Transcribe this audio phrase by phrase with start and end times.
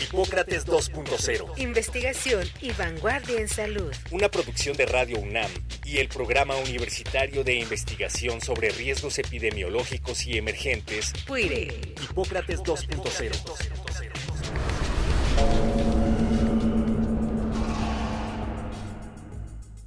[0.00, 1.58] Hipócrates 2.0.
[1.58, 3.92] Investigación y vanguardia en salud.
[4.10, 5.50] Una producción de Radio UNAM
[5.84, 11.12] y el Programa Universitario de Investigación sobre Riesgos Epidemiológicos y Emergentes.
[11.26, 11.68] PUIRE.
[12.02, 13.32] Hipócrates 2.0.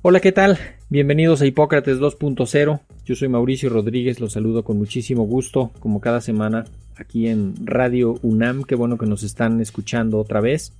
[0.03, 0.59] Hola, ¿qué tal?
[0.89, 2.81] Bienvenidos a Hipócrates 2.0.
[3.05, 6.65] Yo soy Mauricio Rodríguez, los saludo con muchísimo gusto, como cada semana,
[6.97, 8.63] aquí en Radio UNAM.
[8.63, 10.73] Qué bueno que nos están escuchando otra vez.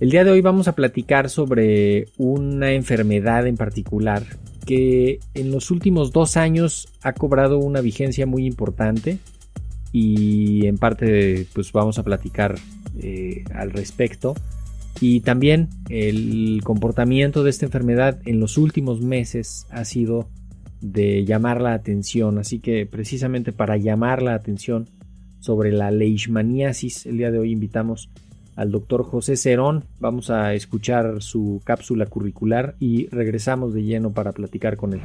[0.00, 4.24] El día de hoy vamos a platicar sobre una enfermedad en particular
[4.64, 9.18] que en los últimos dos años ha cobrado una vigencia muy importante
[9.92, 12.56] y en parte pues vamos a platicar
[12.98, 14.34] eh, al respecto
[15.00, 20.28] y también el comportamiento de esta enfermedad en los últimos meses ha sido
[20.80, 24.88] de llamar la atención así que precisamente para llamar la atención
[25.44, 28.08] sobre la leishmaniasis el día de hoy invitamos
[28.56, 29.84] al doctor José Cerón.
[30.00, 35.00] Vamos a escuchar su cápsula curricular y regresamos de lleno para platicar con él.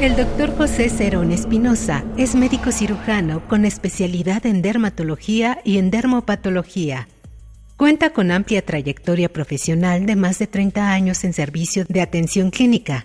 [0.00, 7.08] El doctor José Cerón Espinosa es médico cirujano con especialidad en dermatología y en dermopatología.
[7.76, 13.04] Cuenta con amplia trayectoria profesional de más de 30 años en servicio de atención clínica.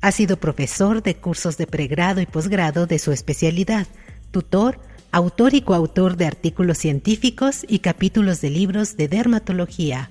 [0.00, 3.86] Ha sido profesor de cursos de pregrado y posgrado de su especialidad,
[4.32, 4.80] tutor,
[5.16, 10.10] autor y coautor de artículos científicos y capítulos de libros de dermatología.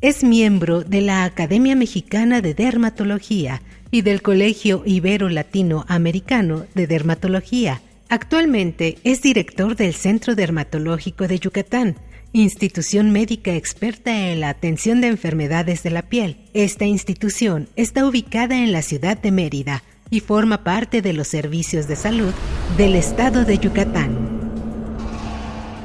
[0.00, 6.86] Es miembro de la Academia Mexicana de Dermatología y del Colegio Ibero Latino Americano de
[6.86, 7.80] Dermatología.
[8.08, 11.96] Actualmente es director del Centro Dermatológico de Yucatán,
[12.32, 16.36] institución médica experta en la atención de enfermedades de la piel.
[16.54, 21.88] Esta institución está ubicada en la ciudad de Mérida y forma parte de los servicios
[21.88, 22.32] de salud
[22.76, 24.23] del estado de Yucatán.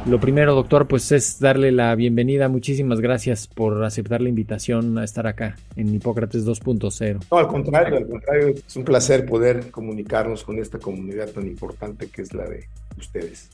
[0.06, 2.48] Lo primero, doctor, pues es darle la bienvenida.
[2.48, 7.20] Muchísimas gracias por aceptar la invitación a estar acá en Hipócrates 2.0.
[7.30, 12.08] No, al contrario, al contrario, es un placer poder comunicarnos con esta comunidad tan importante
[12.08, 12.66] que es la de
[12.98, 13.50] ustedes.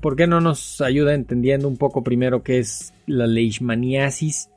[0.00, 4.50] ¿Por qué no nos ayuda entendiendo un poco primero qué es la leishmaniasis?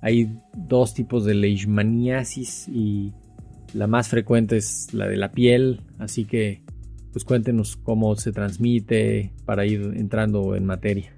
[0.00, 3.12] Hay dos tipos de leishmaniasis y
[3.74, 6.62] la más frecuente es la de la piel, así que
[7.16, 11.16] pues cuéntenos cómo se transmite para ir entrando en materia.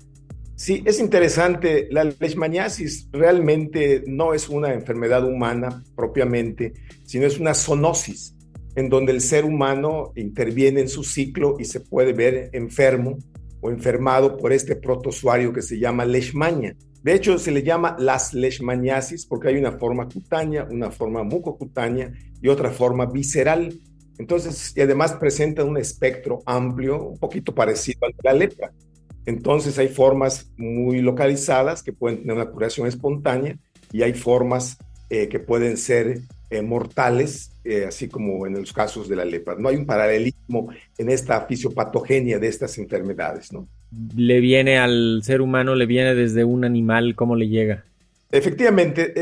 [0.54, 1.88] Sí, es interesante.
[1.90, 6.72] La leishmaniasis realmente no es una enfermedad humana propiamente,
[7.02, 8.36] sino es una zoonosis,
[8.76, 13.18] en donde el ser humano interviene en su ciclo y se puede ver enfermo
[13.60, 16.76] o enfermado por este protozoario que se llama leishmania.
[17.02, 22.12] De hecho, se le llama las leishmaniasis porque hay una forma cutánea, una forma mucocutánea
[22.40, 23.74] y otra forma visceral.
[24.18, 28.72] Entonces, y además presenta un espectro amplio, un poquito parecido al de la lepra.
[29.26, 33.56] Entonces, hay formas muy localizadas que pueden tener una curación espontánea
[33.92, 34.78] y hay formas
[35.10, 36.20] eh, que pueden ser
[36.50, 39.54] eh, mortales, eh, así como en los casos de la lepra.
[39.58, 43.68] No hay un paralelismo en esta fisiopatogenia de estas enfermedades, ¿no?
[44.16, 47.84] Le viene al ser humano, le viene desde un animal, ¿cómo le llega?
[48.30, 49.14] Efectivamente,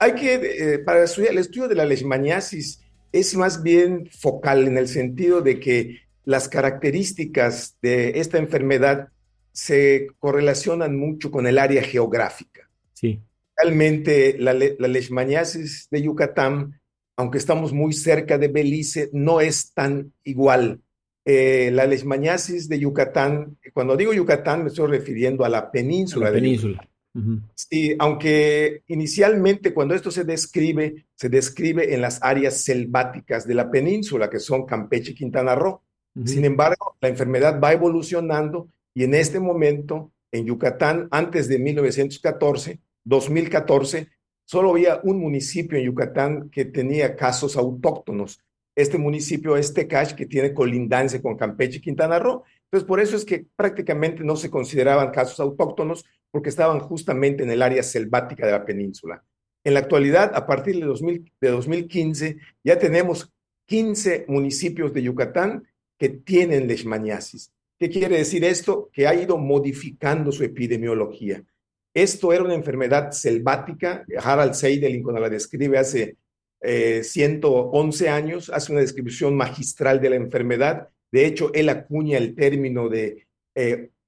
[0.00, 2.80] hay que, para estudiar el estudio de la leishmaniasis,
[3.12, 9.08] es más bien focal en el sentido de que las características de esta enfermedad
[9.52, 12.68] se correlacionan mucho con el área geográfica.
[12.94, 13.20] Sí.
[13.56, 16.80] Realmente la, la leishmaniasis de Yucatán,
[17.16, 20.80] aunque estamos muy cerca de Belice, no es tan igual.
[21.24, 26.28] Eh, la leishmaniasis de Yucatán, cuando digo Yucatán me estoy refiriendo a la península.
[26.28, 26.76] A la de
[27.54, 33.70] Sí, aunque inicialmente cuando esto se describe, se describe en las áreas selváticas de la
[33.70, 35.82] península, que son Campeche y Quintana Roo.
[36.24, 42.80] Sin embargo, la enfermedad va evolucionando y en este momento, en Yucatán, antes de 1914,
[43.04, 44.08] 2014,
[44.44, 48.40] solo había un municipio en Yucatán que tenía casos autóctonos.
[48.74, 52.44] Este municipio es Tecash, que tiene colindancia con Campeche y Quintana Roo.
[52.72, 57.50] Entonces, por eso es que prácticamente no se consideraban casos autóctonos porque estaban justamente en
[57.50, 59.22] el área selvática de la península.
[59.62, 63.30] En la actualidad, a partir de, 2000 de 2015, ya tenemos
[63.66, 67.52] 15 municipios de Yucatán que tienen leishmaniasis.
[67.78, 68.88] ¿Qué quiere decir esto?
[68.90, 71.44] Que ha ido modificando su epidemiología.
[71.92, 74.06] Esto era una enfermedad selvática.
[74.18, 76.16] Harald Seidelin, cuando la describe hace
[76.62, 80.88] 111 años, hace una descripción magistral de la enfermedad.
[81.12, 83.26] De hecho, él acuña el término de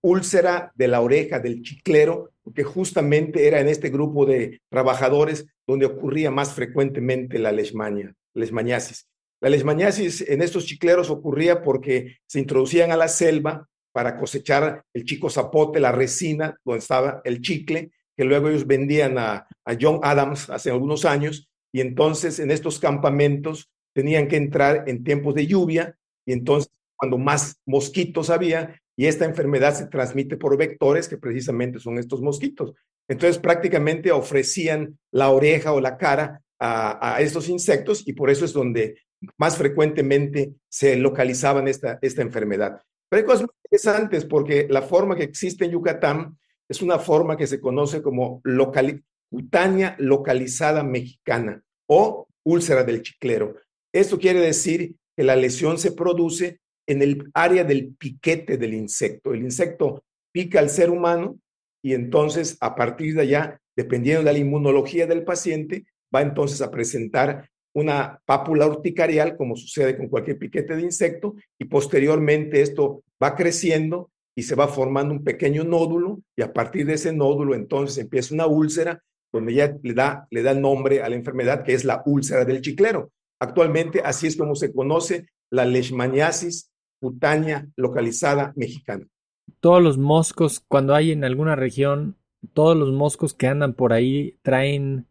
[0.00, 5.86] úlcera de la oreja del chiclero, porque justamente era en este grupo de trabajadores donde
[5.86, 9.08] ocurría más frecuentemente la leishmania, leishmaniasis.
[9.40, 15.04] La leishmaniasis en estos chicleros ocurría porque se introducían a la selva para cosechar el
[15.04, 20.00] chico zapote, la resina, donde estaba el chicle, que luego ellos vendían a, a John
[20.02, 25.46] Adams hace algunos años, y entonces en estos campamentos tenían que entrar en tiempos de
[25.46, 25.96] lluvia,
[26.26, 31.80] y entonces cuando más mosquitos había, y esta enfermedad se transmite por vectores que precisamente
[31.80, 32.74] son estos mosquitos.
[33.08, 38.52] Entonces prácticamente ofrecían la oreja o la cara a, estos insectos y por eso es
[38.52, 38.96] donde
[39.36, 42.80] más frecuentemente se localizaban esta, esta enfermedad.
[43.08, 46.38] Pero hay cosas muy interesantes porque la forma que existe en Yucatán
[46.68, 48.40] es una forma que se conoce como
[49.30, 53.56] cutánea localizada mexicana o úlcera del chiclero.
[53.92, 59.32] Esto quiere decir que la lesión se produce en el área del piquete del insecto.
[59.32, 61.38] El insecto pica al ser humano
[61.82, 65.84] y entonces a partir de allá, dependiendo de la inmunología del paciente,
[66.14, 71.64] va entonces a presentar una pápula urticarial, como sucede con cualquier piquete de insecto, y
[71.64, 76.94] posteriormente esto va creciendo y se va formando un pequeño nódulo, y a partir de
[76.94, 79.02] ese nódulo entonces empieza una úlcera,
[79.32, 82.60] donde ya le da, le da nombre a la enfermedad, que es la úlcera del
[82.60, 83.10] chiclero.
[83.40, 86.70] Actualmente así es como se conoce la leishmaniasis
[87.00, 89.06] cutánea localizada mexicana.
[89.60, 92.16] Todos los moscos, cuando hay en alguna región,
[92.52, 95.06] todos los moscos que andan por ahí traen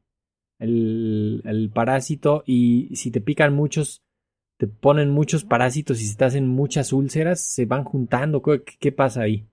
[0.60, 4.04] el, parásito y si te pican muchos,
[4.58, 8.42] te ponen muchos parásitos y si estás en muchas úlceras, se van juntando.
[8.42, 9.48] ¿Qué, pasa ahí?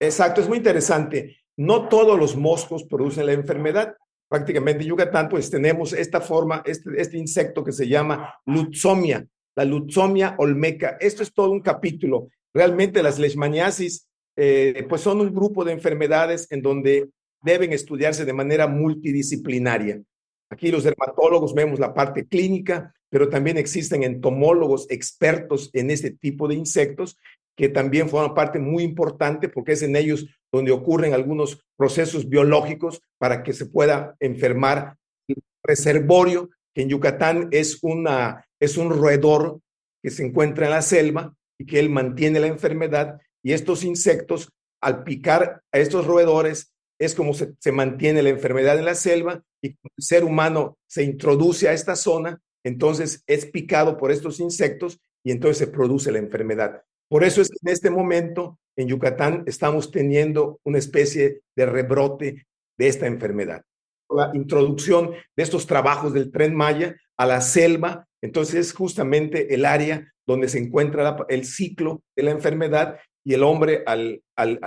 [0.00, 1.38] Exacto, es muy interesante.
[1.56, 3.96] No todos los moscos producen la enfermedad.
[4.28, 9.64] Prácticamente en Yucatán, pues tenemos esta forma, este, este insecto que se llama lutzomia la
[9.64, 10.96] lutzomia olmeca.
[11.00, 12.28] Esto es todo un capítulo.
[12.54, 14.06] Realmente las leishmaniasis
[14.36, 17.08] eh, pues son un grupo de enfermedades en donde
[17.42, 20.02] deben estudiarse de manera multidisciplinaria.
[20.50, 26.48] Aquí los dermatólogos vemos la parte clínica, pero también existen entomólogos expertos en este tipo
[26.48, 27.16] de insectos
[27.56, 33.00] que también forman parte muy importante porque es en ellos donde ocurren algunos procesos biológicos
[33.18, 39.60] para que se pueda enfermar el reservorio, que en Yucatán es una es un roedor
[40.02, 44.52] que se encuentra en la selva y que él mantiene la enfermedad y estos insectos
[44.80, 49.68] al picar a estos roedores es como se, mantiene la enfermedad en la selva y
[49.68, 55.30] el ser humano se introduce a esta zona, entonces es picado por estos insectos y
[55.30, 56.82] entonces se produce la enfermedad.
[57.08, 62.46] Por eso es que en este momento en Yucatán estamos teniendo una especie de rebrote
[62.78, 63.62] de esta enfermedad.
[64.08, 69.64] La introducción de estos trabajos del tren Maya a la selva entonces es justamente el
[69.64, 74.22] área donde se encuentra el ciclo de la enfermedad y el hombre al,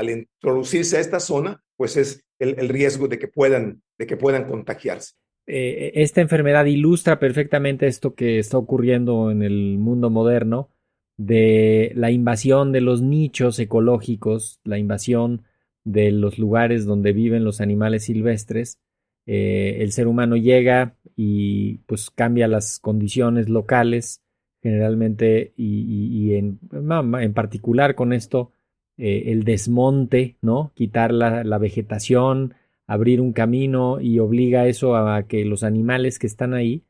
[0.09, 5.13] introducirse a esta zona, pues es el, riesgo de que puedan, de que puedan contagiarse.
[5.47, 10.69] Eh, esta enfermedad ilustra perfectamente esto que está ocurriendo en el mundo moderno
[11.17, 15.43] de la invasión de los nichos ecológicos, la invasión
[15.83, 18.79] de los lugares donde viven los animales silvestres.
[19.25, 24.21] Eh, el ser humano llega y pues cambia las condiciones locales
[24.63, 28.53] generalmente y, en, en, particular con esto
[28.95, 30.71] eh, el desmonte, ¿no?
[30.75, 32.53] Quitar la, la, vegetación,
[32.87, 36.85] abrir un camino y obliga eso a que los animales que están ahí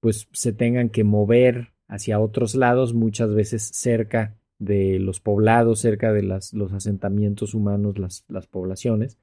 [0.00, 6.12] pues se tengan que mover hacia otros lados, muchas veces cerca de los poblados, cerca
[6.12, 9.18] de las, los asentamientos humanos, las, las poblaciones,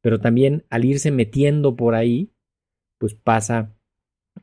[0.00, 2.30] pero también al irse metiendo por ahí,
[2.96, 3.74] pues pasa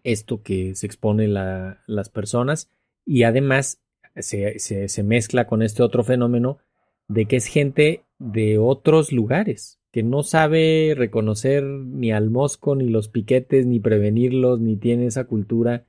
[0.03, 2.69] esto que se expone las personas
[3.05, 3.81] y además
[4.15, 6.57] se, se, mezcla con este otro fenómeno
[7.07, 12.89] de que es gente de otros lugares que no sabe reconocer ni al mosco ni
[12.89, 15.85] los piquetes ni prevenirlos ni tiene esa cultura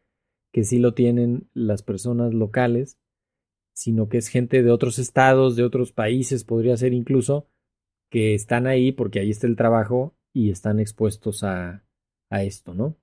[0.53, 2.99] que sí lo tienen las personas locales
[3.73, 7.49] sino que es gente de otros estados de otros países podría ser incluso
[8.11, 11.87] que están ahí porque ahí está el trabajo y están expuestos a,
[12.31, 12.97] a esto, ¿no?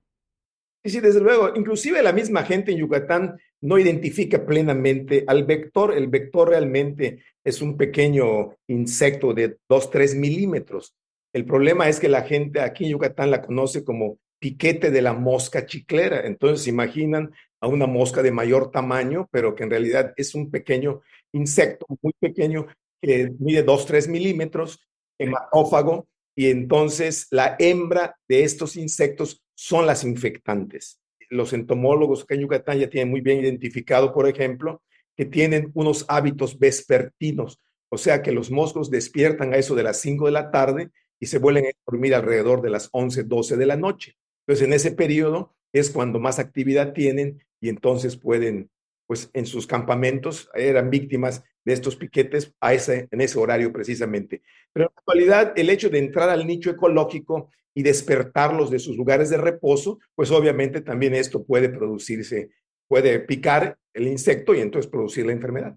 [0.86, 5.96] Y sí, desde luego, inclusive la misma gente en Yucatán no identifica plenamente al vector.
[5.96, 10.94] El vector realmente es un pequeño insecto de 2, 3 milímetros.
[11.32, 15.14] El problema es que la gente aquí en Yucatán la conoce como piquete de la
[15.14, 16.26] mosca chiclera.
[16.26, 21.00] Entonces imaginan a una mosca de mayor tamaño, pero que en realidad es un pequeño
[21.32, 22.66] insecto, muy pequeño,
[23.00, 24.80] que mide 2, 3 milímetros,
[25.18, 31.00] hematófago, y entonces la hembra de estos insectos son las infectantes.
[31.30, 34.82] los entomólogos acá en Yucatán ya tienen muy bien identificado, por ejemplo,
[35.16, 40.00] que tienen unos hábitos vespertinos, o sea que los moscos despiertan a eso de las
[40.00, 43.66] 5 de la tarde y se vuelven a dormir alrededor de las 11, 12 de
[43.66, 44.16] la noche.
[44.46, 48.70] Entonces, en ese periodo es cuando más actividad tienen y entonces pueden,
[49.06, 54.42] pues en sus campamentos eran víctimas de estos piquetes a ese, en ese horario precisamente.
[54.72, 58.96] Pero en la actualidad, el hecho de entrar al nicho ecológico y despertarlos de sus
[58.96, 62.50] lugares de reposo, pues obviamente también esto puede producirse,
[62.86, 65.76] puede picar el insecto y entonces producir la enfermedad.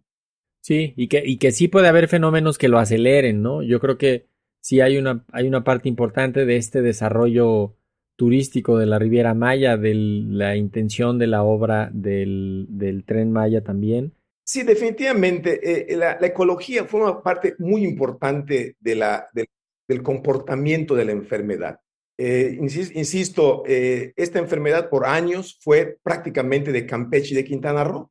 [0.62, 3.64] Sí, y que, y que sí puede haber fenómenos que lo aceleren, ¿no?
[3.64, 4.28] Yo creo que
[4.60, 7.76] sí hay una, hay una parte importante de este desarrollo
[8.18, 13.62] turístico de la Riviera Maya, de la intención de la obra del, del tren Maya
[13.62, 14.14] también.
[14.48, 15.92] Sí, definitivamente.
[15.92, 21.82] Eh, la, ecología forma parte muy importante de la, del comportamiento de la enfermedad.
[22.18, 28.10] Eh, insisto, eh, esta enfermedad por años fue prácticamente de Campeche y de Quintana Roo.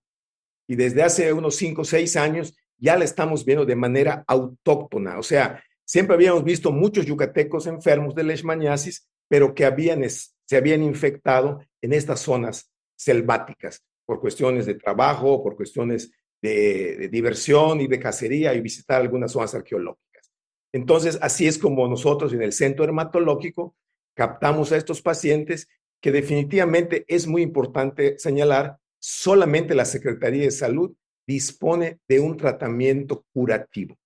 [0.68, 5.18] Y desde hace unos cinco o seis años ya la estamos viendo de manera autóctona.
[5.18, 10.82] O sea, siempre habíamos visto muchos yucatecos enfermos de leishmaniasis, pero que habían, se habían
[10.82, 16.12] infectado en estas zonas selváticas por cuestiones de trabajo, por cuestiones
[16.46, 20.32] de, diversión y de cacería y visitar algunas zonas arqueológicas.
[20.72, 23.74] Entonces, así es como nosotros en el centro dermatológico
[24.14, 25.68] captamos a estos pacientes
[26.00, 30.94] que definitivamente es muy importante señalar, solamente la Secretaría de Salud
[31.26, 33.96] dispone de un tratamiento curativo.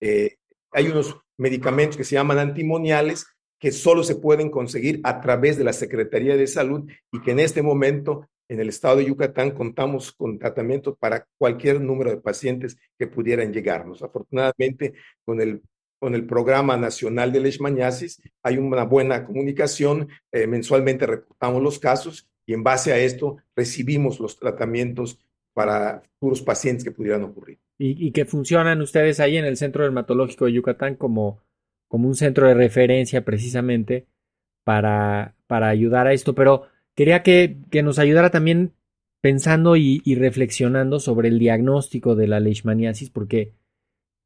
[0.00, 0.36] Eh,
[0.72, 3.26] hay unos medicamentos que se llaman antimoniales
[3.62, 7.38] que solo se pueden conseguir a través de la Secretaría de Salud y que en
[7.38, 12.76] este momento en el estado de Yucatán contamos con tratamiento para cualquier número de pacientes
[12.98, 14.02] que pudieran llegarnos.
[14.02, 15.62] Afortunadamente, con el
[16.00, 18.20] con el Programa Nacional de Leishmaniasis.
[18.42, 24.18] Hay una buena comunicación, eh, mensualmente reportamos los casos y en base a esto recibimos
[24.18, 25.20] los tratamientos
[25.54, 27.60] para futuros pacientes que pudieran ocurrir.
[27.78, 31.40] Y, que funcionan ustedes ahí en el Centro Dermatológico de Yucatán como,
[31.92, 34.06] como un centro de referencia precisamente
[34.64, 36.34] para, para ayudar a esto.
[36.34, 36.62] Pero
[36.94, 38.72] quería que, que nos ayudara también
[39.20, 43.52] pensando y, reflexionando sobre el diagnóstico de la leishmaniasis, porque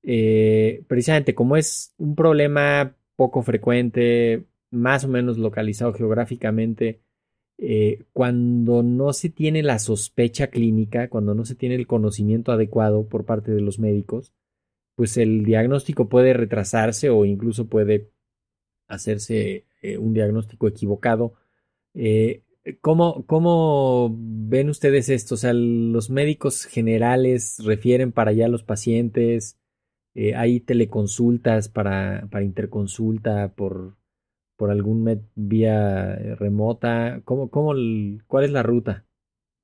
[0.04, 7.00] eh, precisamente como es un problema poco frecuente, más o menos localizado geográficamente,
[7.58, 13.08] eh, cuando no se tiene la sospecha clínica, cuando no se tiene el conocimiento adecuado
[13.08, 14.32] por parte de los médicos,
[14.96, 18.10] pues el diagnóstico puede retrasarse o incluso puede
[18.88, 21.34] hacerse eh, un diagnóstico equivocado.
[22.80, 25.34] ¿cómo, ¿Cómo ven ustedes esto?
[25.34, 29.58] O sea, los médicos generales refieren para allá a los pacientes,
[30.14, 33.96] eh, hay teleconsultas para, para interconsulta por,
[34.56, 37.20] por algún vía eh, remota.
[37.24, 37.74] ¿Cómo, cómo,
[38.26, 39.05] ¿Cuál es la ruta?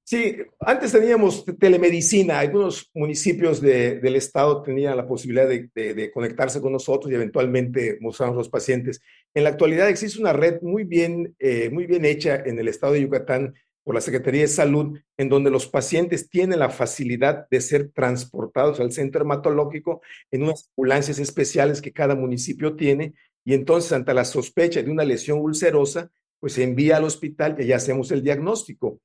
[0.05, 2.41] Sí, antes teníamos telemedicina.
[2.41, 8.49] Algunos municipios del estado tenían la posibilidad de, conectarse con nosotros y eventualmente mostrarnos los
[8.49, 9.01] pacientes.
[9.33, 12.95] En la actualidad existe una red muy bien, eh, muy bien hecha en el estado
[12.95, 13.55] de Yucatán
[13.85, 18.81] por la Secretaría de Salud, en donde los pacientes tienen la facilidad de ser transportados
[18.81, 24.25] al centro hematológico en unas ambulancias especiales que cada municipio tiene, y entonces ante la
[24.25, 29.01] sospecha de una lesión ulcerosa, pues se envía al hospital y ya hacemos el diagnóstico.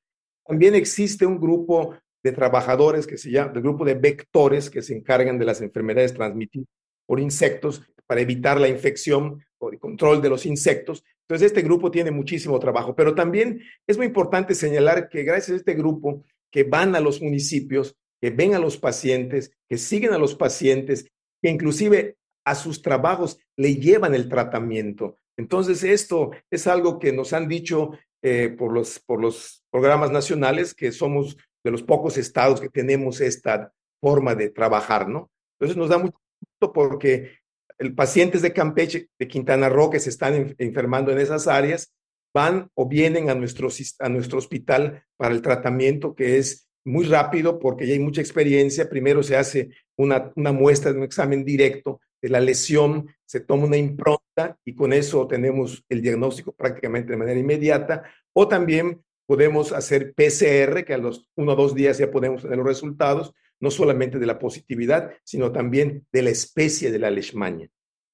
[0.47, 4.95] También existe un grupo de trabajadores que se llama, el grupo de vectores que se
[4.95, 6.67] encargan de las enfermedades transmitidas
[7.05, 11.91] por insectos para evitar la infección o el control de los insectos, entonces, este grupo
[11.91, 16.63] tiene muchísimo trabajo, pero también es muy importante señalar que gracias a este grupo que
[16.63, 21.11] van a los municipios, que ven a los pacientes, que siguen a los pacientes,
[21.41, 25.17] que inclusive a sus trabajos le llevan el tratamiento.
[25.35, 27.91] Entonces, esto es algo que nos han dicho
[28.27, 33.21] eh, por, los, por los programas nacionales, que somos de los pocos estados que tenemos
[33.21, 35.29] esta forma de trabajar, ¿no?
[35.59, 37.39] Entonces, nos da mucho gusto porque
[37.77, 41.93] el pacientes de Campeche, de Quintana Roo que se están enfermando en esas áreas,
[42.33, 43.69] van o vienen a nuestro,
[43.99, 48.89] a nuestro hospital para el tratamiento que es muy rápido porque ya hay mucha experiencia.
[48.89, 53.65] Primero se hace una, una muestra de un examen directo de la lesión, se toma
[53.65, 58.03] una impronta y con eso tenemos el diagnóstico prácticamente de manera inmediata.
[58.33, 62.57] O también podemos hacer PCR, que a los uno o dos días ya podemos tener
[62.57, 67.69] los resultados, no solamente de la positividad, sino también de la especie de la leishmania.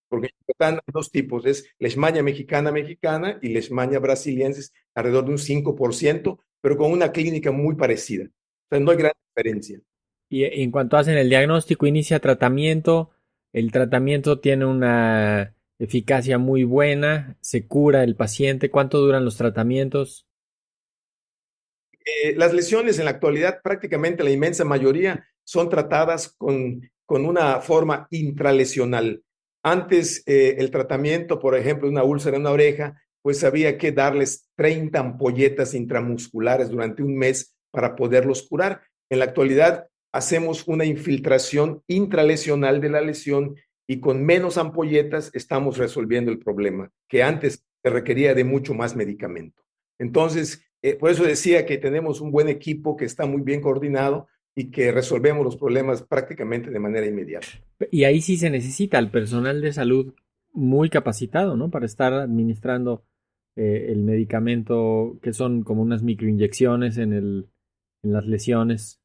[0.09, 6.39] Porque están dos tipos, es leishmania mexicana mexicana y leishmania brasiliensis, alrededor de un 5%,
[6.61, 8.25] pero con una clínica muy parecida.
[8.25, 9.81] O sea, no hay gran diferencia.
[10.29, 13.12] Y en cuanto hacen el diagnóstico, inicia tratamiento,
[13.53, 20.27] el tratamiento tiene una eficacia muy buena, se cura el paciente, ¿cuánto duran los tratamientos?
[22.05, 27.59] eh, las lesiones en la actualidad, prácticamente la inmensa mayoría, son tratadas con, con una
[27.61, 29.23] forma intralesional.
[29.63, 33.91] Antes, eh, el tratamiento, por ejemplo, de una úlcera en una oreja, pues había que
[33.91, 38.81] darles 30 ampolletas intramusculares durante un mes para poderlos curar.
[39.09, 43.55] En la actualidad, hacemos una infiltración intralesional de la lesión
[43.87, 48.95] y con menos ampolletas estamos resolviendo el problema, que antes se requería de mucho más
[48.95, 49.61] medicamento.
[49.99, 54.27] Entonces, eh, por eso decía que tenemos un buen equipo que está muy bien coordinado
[54.55, 57.47] y que resolvemos los problemas prácticamente de manera inmediata.
[57.91, 60.13] Y ahí sí se necesita el personal de salud
[60.51, 61.71] muy capacitado, ¿no?
[61.71, 63.03] Para estar administrando
[63.55, 67.49] eh, el medicamento, que son como unas microinyecciones en, el,
[68.03, 69.02] en las lesiones.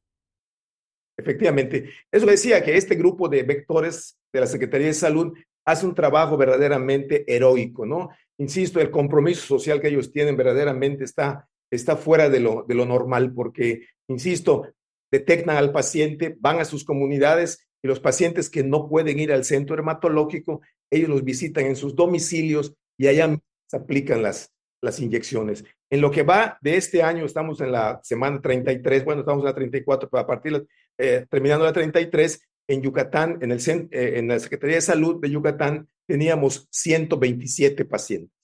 [1.19, 1.89] Efectivamente.
[2.11, 6.37] Eso decía que este grupo de vectores de la Secretaría de Salud hace un trabajo
[6.37, 8.09] verdaderamente heroico, ¿no?
[8.37, 12.85] Insisto, el compromiso social que ellos tienen verdaderamente está, está fuera de lo, de lo
[12.85, 14.67] normal, porque, insisto,
[15.11, 19.43] detectan al paciente, van a sus comunidades y los pacientes que no pueden ir al
[19.43, 25.63] centro dermatológico, ellos los visitan en sus domicilios y allá se aplican las, las inyecciones.
[25.89, 29.45] En lo que va de este año, estamos en la semana 33, bueno, estamos en
[29.45, 30.67] la 34, pero a partir,
[30.99, 33.59] eh, terminando la 33, en Yucatán, en, el,
[33.91, 38.37] eh, en la Secretaría de Salud de Yucatán, teníamos 127 pacientes.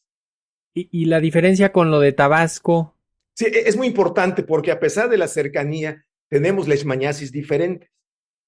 [0.74, 2.96] ¿Y, ¿Y, la diferencia con lo de Tabasco?
[3.36, 7.90] Sí, e, es muy importante porque a pesar de la cercanía, tenemos leishmaniasis diferentes.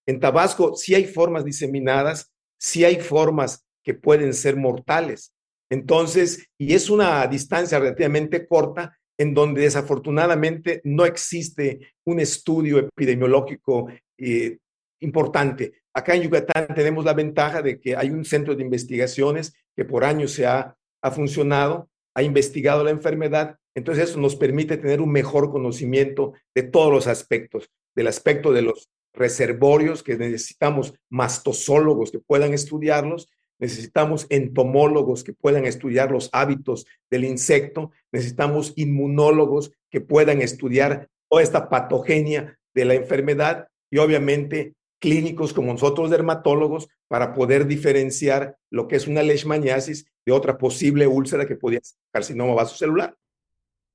[0.07, 5.33] En Tabasco sí hay formas diseminadas, sí hay formas que pueden ser mortales.
[5.69, 13.87] Entonces, y es una distancia relativamente corta en donde desafortunadamente no existe un estudio epidemiológico
[14.17, 14.57] eh,
[14.99, 15.73] importante.
[15.93, 20.03] Acá en Yucatán tenemos la ventaja de que hay un centro de investigaciones que por
[20.03, 25.11] años se ha, ha funcionado, ha investigado la enfermedad, entonces eso nos permite tener un
[25.11, 32.19] mejor conocimiento de todos los aspectos, del aspecto de los reservorios, que necesitamos mastozólogos que
[32.19, 40.41] puedan estudiarlos, necesitamos entomólogos que puedan estudiar los hábitos del insecto, necesitamos inmunólogos que puedan
[40.41, 47.67] estudiar toda esta patogenia de la enfermedad y obviamente clínicos como nosotros dermatólogos para poder
[47.67, 53.15] diferenciar lo que es una leishmaniasis de otra posible úlcera que podría ser carcinoma vasocelular.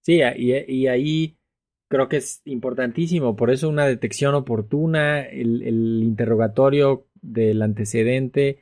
[0.04, 1.36] Sí, y, ahí
[1.88, 8.61] creo que es importantísimo, por eso una detección oportuna, el interrogatorio del antecedente,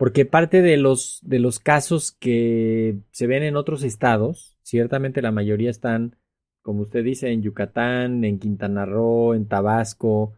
[0.00, 5.30] porque parte de los, de los casos que se ven en otros estados, ciertamente la
[5.30, 6.16] mayoría están,
[6.62, 10.32] como usted dice, en Yucatán, en Quintana Roo, en Tabasco,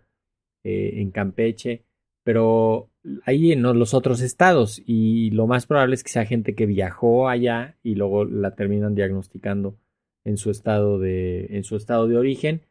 [0.64, 1.85] eh, en Campeche,
[2.25, 2.90] pero
[3.25, 7.29] ahí en los otros estados y lo más probable es que sea gente que viajó
[7.29, 9.77] allá y luego la terminan diagnosticando
[10.25, 12.62] en su estado de, en su estado de origen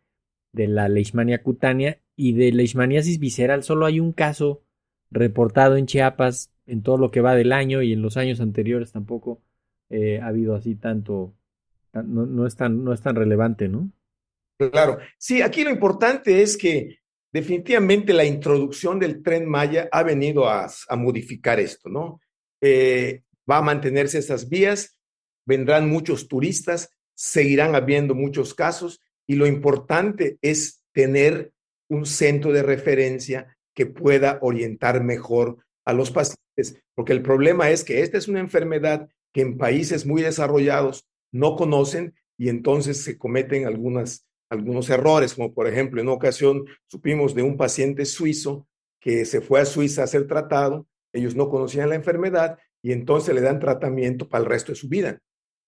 [0.51, 4.61] de la leishmania cutánea y de leishmaniasis visceral solo hay un caso
[5.09, 8.93] reportado en Chiapas en todo lo que va del año y en los años anteriores
[8.93, 9.41] tampoco
[9.89, 11.33] eh, ha habido así tanto,
[11.91, 13.91] no, no, es tan, no es tan relevante, ¿no?
[14.57, 16.99] Claro, sí, aquí lo importante es que
[17.33, 22.21] definitivamente la introducción del tren Maya ha venido a, a modificar esto, ¿no?
[22.61, 24.97] Eh, va a mantenerse esas vías,
[25.45, 31.51] vendrán muchos turistas, seguirán habiendo muchos casos y lo importante es tener
[31.89, 37.83] un centro de referencia que pueda orientar mejor a los pacientes, porque el problema es
[37.83, 43.17] que esta es una enfermedad que en países muy desarrollados no conocen y entonces se
[43.17, 48.67] cometen algunas, algunos errores, como por ejemplo en una ocasión supimos de un paciente suizo
[48.99, 53.33] que se fue a Suiza a ser tratado, ellos no conocían la enfermedad y entonces
[53.33, 55.19] le dan tratamiento para el resto de su vida.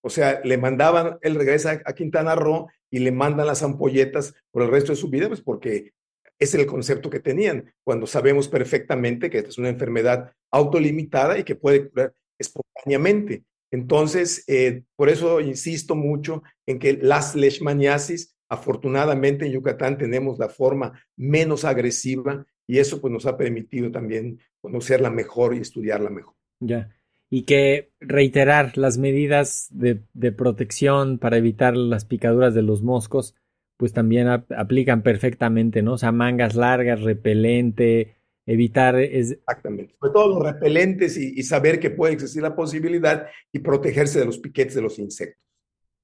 [0.02, 4.63] O sea, le mandaban, él regresa a Quintana Roo y le mandan las ampolletas por
[4.63, 5.93] el resto de su vida, pues porque
[6.39, 11.43] es el concepto que tenían, cuando sabemos perfectamente que esta es una enfermedad autolimitada y
[11.43, 13.43] que puede curar espontáneamente.
[13.72, 20.50] Entonces, eh, por eso insisto mucho en que las leishmaniasis, afortunadamente en Yucatán tenemos la
[20.50, 26.36] forma menos agresiva y eso pues nos ha permitido también conocerla mejor y estudiarla mejor.
[26.60, 26.89] Ya
[27.34, 29.96] y que reiterar las medidas de,
[30.34, 33.34] protección para evitar las picaduras de los moscos,
[33.77, 35.93] pues también aplican perfectamente, ¿no?
[35.93, 38.95] O sea, mangas largas, repelente, evitar...
[38.99, 39.31] Es...
[39.31, 44.25] Exactamente, sobre todo los repelentes y, saber que puede existir la posibilidad y protegerse de
[44.25, 45.41] los piquetes de los insectos.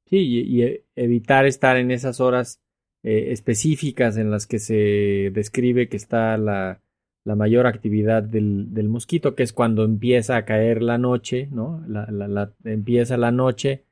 [0.06, 2.60] Sí, y, evitar estar en esas horas
[3.04, 6.82] eh, específicas en las que se describe que está la,
[7.24, 11.84] la mayor actividad del, del, mosquito, que es cuando empieza a caer la noche, ¿no?
[11.88, 13.86] La, la, empieza la noche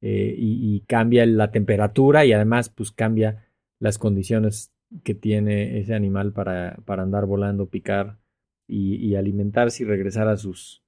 [0.00, 3.48] eh, y, cambia la temperatura y además pues cambia
[3.80, 8.16] las condiciones que tiene ese animal para, para andar volando, picar
[8.68, 10.82] y, alimentarse y regresar a sus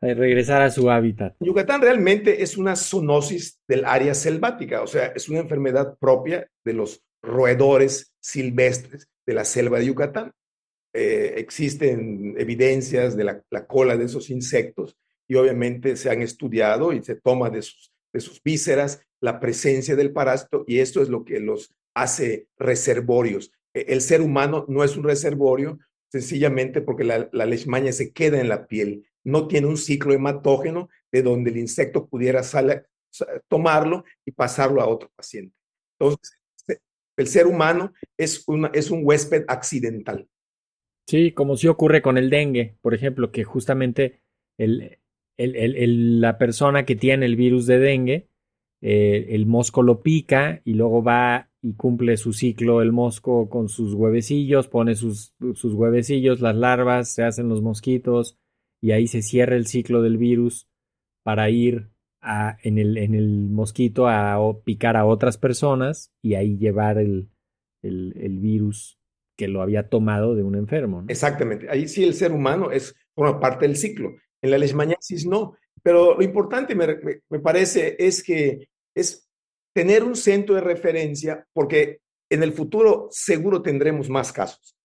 [0.00, 1.34] regresar a su hábitat.
[1.40, 6.72] Yucatán realmente es una zoonosis del área selvática, o sea, es una enfermedad propia de
[6.72, 10.32] los roedores silvestres de la selva de Yucatán.
[10.94, 16.92] Eh, existen evidencias de la, la, cola de esos insectos y obviamente se han estudiado
[16.92, 21.08] y se toma de sus, de sus vísceras la presencia del parásito y esto es
[21.08, 23.52] lo que los hace reservorios.
[23.74, 25.78] E, el ser humano no es un reservorio
[26.10, 30.88] sencillamente porque la, la leishmania se queda en la piel, no tiene un ciclo hematógeno
[31.12, 32.42] de donde el insecto pudiera
[33.48, 35.54] tomarlo y pasarlo a otro paciente.
[35.98, 36.38] Entonces,
[37.16, 40.28] el ser humano es, es un huésped accidental.
[41.06, 44.20] Sí, como si ocurre con el dengue, por ejemplo, que justamente
[44.58, 44.98] el,
[45.38, 48.28] la persona que tiene el virus de dengue,
[48.80, 53.68] eh, el mosco lo pica y luego va y cumple su ciclo el mosco con
[53.68, 58.36] sus huevecillos, pone sus, sus huevecillos, las larvas, se hacen los mosquitos
[58.80, 60.68] y ahí se cierra el ciclo del virus
[61.24, 66.56] para ir a, en, el, en el mosquito a picar a otras personas y ahí
[66.56, 67.28] llevar el,
[67.82, 68.98] el, el virus
[69.36, 71.04] que lo había tomado de un enfermo.
[71.08, 71.68] Exactamente.
[71.70, 74.10] Ahí sí el ser humano es forma parte del ciclo.
[74.42, 75.56] En la leishmaniasis no.
[75.82, 76.86] Pero lo importante me,
[77.28, 79.28] me, parece es que es
[79.72, 84.76] tener un centro de referencia porque en el futuro seguro tendremos más casos.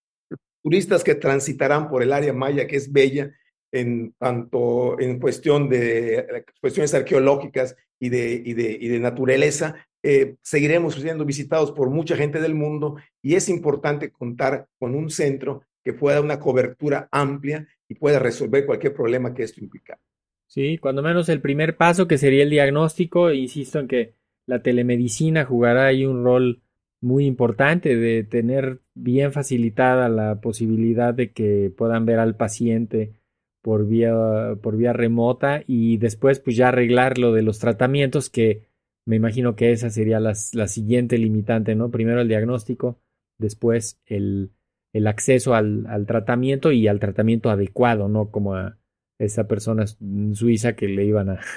[0.62, 3.32] Turistas que transitarán por el área maya, que es bella,
[3.72, 10.36] en tanto en cuestión de cuestiones arqueológicas y de, y de, y de naturaleza, eh,
[10.42, 15.64] seguiremos siendo visitados por mucha gente del mundo y es importante contar con un centro
[15.84, 20.00] que pueda dar una cobertura amplia y pueda resolver cualquier problema que esto implica.
[20.48, 25.46] Sí, cuando menos el primer paso que sería el diagnóstico, insisto en que la telemedicina
[25.46, 26.62] jugará ahí un rol
[27.02, 33.14] muy importante de tener bien facilitada la posibilidad de que puedan ver al paciente
[33.62, 34.14] por vía,
[34.62, 38.64] por vía remota y después pues ya arreglar lo de los tratamientos que
[39.06, 41.92] me imagino que esa sería la, la siguiente limitante, ¿no?
[41.92, 43.00] Primero el diagnóstico,
[43.38, 44.52] después el,
[44.94, 48.30] el acceso al, tratamiento y al tratamiento adecuado, ¿no?
[48.30, 48.78] Como a
[49.20, 49.86] esa persona
[50.34, 51.40] suiza que le iban a...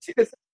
[0.00, 0.12] Sí,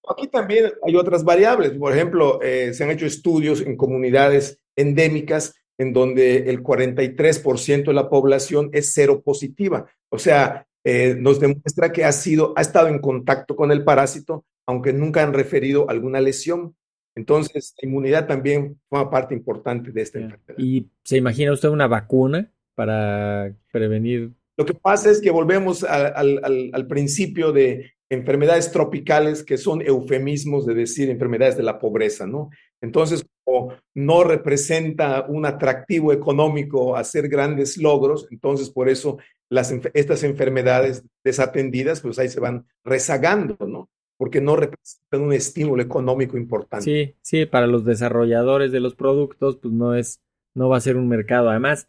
[0.09, 1.73] aquí también hay otras variables.
[1.73, 7.93] Por ejemplo, eh, se han hecho estudios en comunidades endémicas en donde el 43% de
[7.93, 9.87] la población es cero positiva.
[10.09, 14.45] O sea, eh, nos demuestra que ha, sido, ha estado en contacto con el parásito,
[14.67, 16.77] aunque nunca han referido alguna lesión.
[17.17, 20.59] Entonces, la inmunidad también forma parte importante de esta enfermedad.
[20.59, 24.33] ¿Y se imagina usted una vacuna para prevenir?
[24.57, 30.67] Lo que pasa es que volvemos al, al principio de enfermedades tropicales que son eufemismos
[30.67, 32.51] de decir enfermedades de la pobreza, ¿no?
[32.81, 39.19] Entonces, como no representa un atractivo económico hacer grandes logros, entonces por eso
[39.51, 43.89] las, estas enfermedades desatendidas, pues ahí se van rezagando, ¿no?
[44.17, 46.85] Porque no representan un estímulo económico importante.
[46.85, 50.21] Sí, sí, para los desarrolladores de los productos, pues no es,
[50.55, 51.51] no va a ser un mercado.
[51.51, 51.89] Además,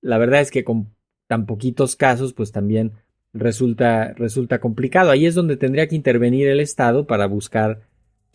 [0.00, 0.94] la verdad es que con
[1.26, 2.92] tan poquitos casos, pues también
[3.32, 5.10] resulta, resulta complicado.
[5.10, 7.82] Ahí es donde tendría que intervenir el Estado para buscar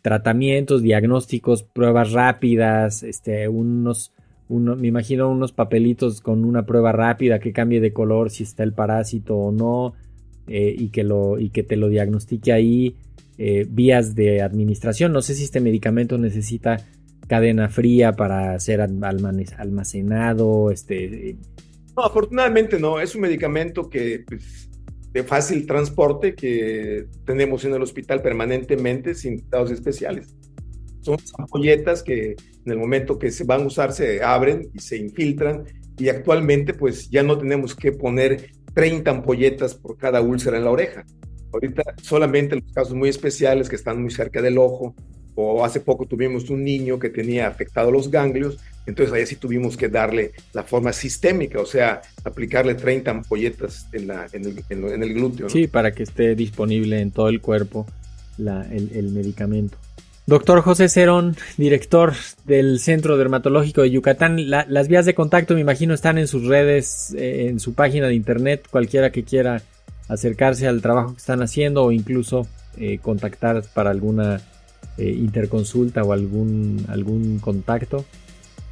[0.01, 4.13] tratamientos, diagnósticos, pruebas rápidas, este, unos,
[4.47, 8.63] uno, me imagino unos papelitos con una prueba rápida que cambie de color si está
[8.63, 9.93] el parásito o no,
[10.47, 12.95] eh, y, que lo, y que te lo diagnostique ahí,
[13.37, 15.11] eh, vías de administración.
[15.11, 16.85] No sé si este medicamento necesita
[17.27, 21.37] cadena fría para ser almacenado, este...
[21.97, 24.69] No, afortunadamente no, es un medicamento que pues,
[25.11, 30.35] de fácil transporte que tenemos en el hospital permanentemente sin cuidados especiales.
[31.01, 32.31] Son ampolletas que
[32.65, 35.63] en el momento que se van a usar se abren y se infiltran
[35.97, 40.71] y actualmente pues ya no tenemos que poner 30 ampolletas por cada úlcera en la
[40.71, 41.05] oreja.
[41.51, 44.93] Ahorita solamente los casos muy especiales que están muy cerca del ojo
[45.35, 49.75] o hace poco tuvimos un niño que tenía afectado los ganglios, entonces ahí sí tuvimos
[49.75, 55.49] que darle la forma sistémica, o sea, aplicarle 30 ampolletas en, el, glúteo.
[55.49, 57.85] Sí, para que esté disponible en todo el cuerpo
[58.37, 59.77] el, medicamento.
[60.27, 62.13] Doctor José Cerón, director
[62.45, 67.13] del Centro Dermatológico de Yucatán, las vías de contacto me imagino están en sus redes,
[67.15, 69.61] eh, en su página de internet, cualquiera que quiera
[70.07, 74.41] acercarse al trabajo que están haciendo o incluso eh, contactar para alguna
[74.97, 78.03] eh, interconsulta o algún, algún contacto?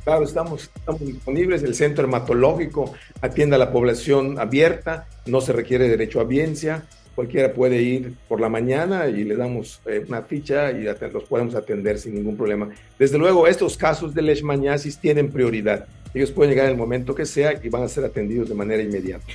[0.05, 1.61] Claro, estamos, estamos disponibles.
[1.61, 6.85] El centro dermatológico atiende a la población abierta, no se requiere derecho a audiencia.
[7.15, 11.55] Cualquiera puede ir por la mañana y le damos eh, una ficha y los podemos
[11.55, 12.69] atender sin ningún problema.
[12.97, 15.85] Desde luego, estos casos de leishmaniasis tienen prioridad.
[16.13, 18.83] Ellos pueden llegar en el momento que sea y van a ser atendidos de manera
[18.83, 19.25] inmediata.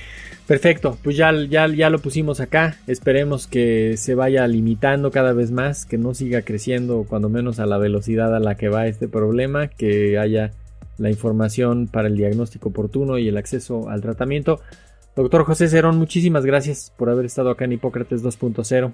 [0.47, 2.77] Perfecto, pues ya, ya, ya lo pusimos acá.
[2.87, 7.65] Esperemos que se vaya limitando cada vez más, que no siga creciendo, cuando menos a
[7.65, 10.51] la velocidad a la que va este problema, que haya
[10.97, 14.59] la información para el diagnóstico oportuno y el acceso al tratamiento.
[15.21, 18.93] Doctor José Cerón, muchísimas gracias por haber estado acá en Hipócrates 2.0.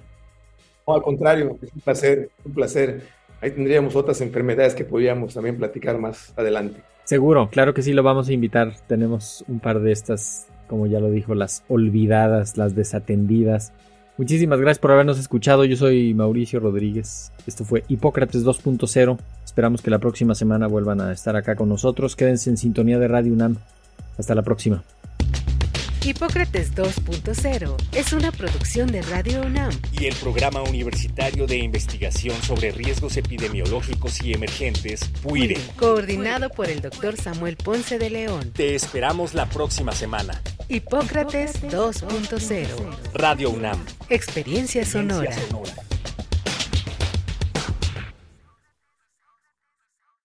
[0.86, 3.02] No, al contrario, es un placer, un placer.
[3.40, 6.80] Ahí tendríamos otras enfermedades que podríamos también platicar más adelante.
[7.04, 8.74] Seguro, claro que sí lo vamos a invitar.
[8.88, 13.72] Tenemos un par de estas como ya lo dijo, las olvidadas, las desatendidas.
[14.18, 15.64] Muchísimas gracias por habernos escuchado.
[15.64, 17.32] Yo soy Mauricio Rodríguez.
[17.46, 19.18] Esto fue Hipócrates 2.0.
[19.44, 22.16] Esperamos que la próxima semana vuelvan a estar acá con nosotros.
[22.16, 23.56] Quédense en sintonía de Radio UNAM.
[24.18, 24.82] Hasta la próxima.
[26.06, 32.70] Hipócrates 2.0 es una producción de Radio UNAM y el Programa Universitario de Investigación sobre
[32.70, 35.58] Riesgos Epidemiológicos y Emergentes, PUIRE.
[35.76, 38.52] Coordinado por el doctor Samuel Ponce de León.
[38.52, 40.40] Te esperamos la próxima semana.
[40.68, 42.66] Hipócrates 2.0
[43.12, 43.84] Radio UNAM.
[44.08, 45.34] Experiencia sonora.